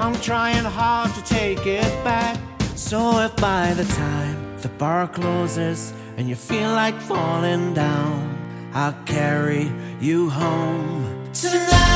[0.00, 2.38] I'm trying hard to take it back.
[2.74, 8.98] So if by the time the bar closes and you feel like falling down, I'll
[9.04, 9.70] carry
[10.00, 11.93] you home tonight.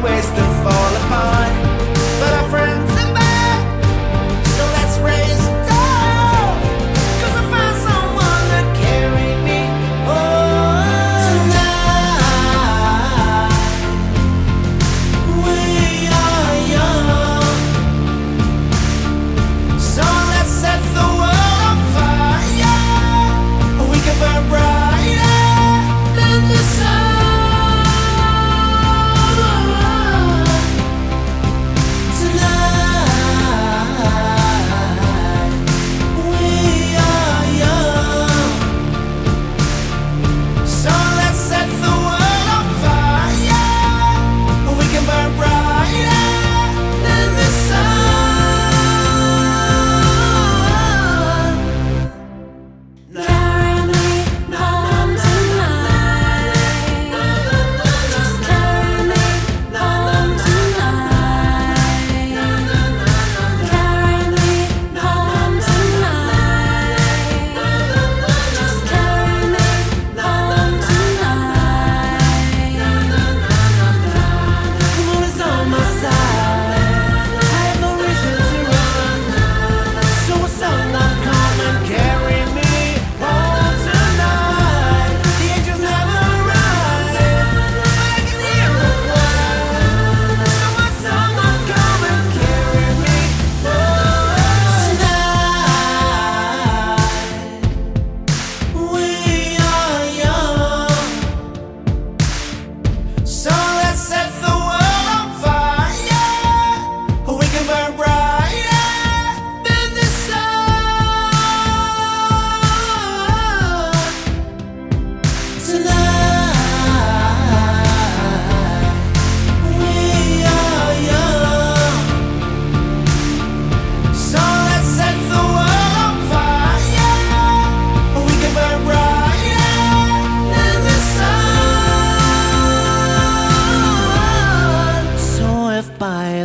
[0.00, 0.41] We